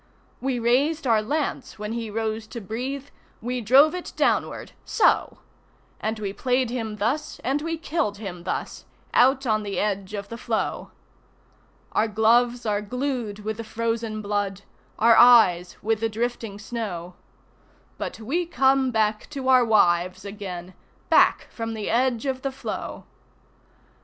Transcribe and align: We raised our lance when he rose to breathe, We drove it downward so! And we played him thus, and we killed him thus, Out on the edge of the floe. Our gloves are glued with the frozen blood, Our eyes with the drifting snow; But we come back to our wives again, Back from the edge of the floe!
We 0.39 0.57
raised 0.57 1.05
our 1.05 1.21
lance 1.21 1.77
when 1.77 1.93
he 1.93 2.09
rose 2.09 2.47
to 2.47 2.59
breathe, 2.59 3.09
We 3.39 3.61
drove 3.61 3.93
it 3.93 4.13
downward 4.15 4.71
so! 4.83 5.37
And 5.99 6.17
we 6.17 6.33
played 6.33 6.71
him 6.71 6.95
thus, 6.95 7.37
and 7.43 7.61
we 7.61 7.77
killed 7.77 8.17
him 8.17 8.43
thus, 8.43 8.85
Out 9.13 9.45
on 9.45 9.61
the 9.61 9.77
edge 9.77 10.15
of 10.15 10.29
the 10.29 10.39
floe. 10.39 10.89
Our 11.91 12.07
gloves 12.07 12.65
are 12.65 12.81
glued 12.81 13.43
with 13.45 13.57
the 13.57 13.63
frozen 13.63 14.23
blood, 14.23 14.63
Our 14.97 15.15
eyes 15.15 15.77
with 15.83 15.99
the 15.99 16.09
drifting 16.09 16.57
snow; 16.57 17.13
But 17.99 18.19
we 18.19 18.47
come 18.47 18.89
back 18.89 19.29
to 19.29 19.49
our 19.49 19.63
wives 19.63 20.25
again, 20.25 20.73
Back 21.11 21.47
from 21.51 21.75
the 21.75 21.91
edge 21.91 22.25
of 22.25 22.41
the 22.41 22.51
floe! 22.51 23.03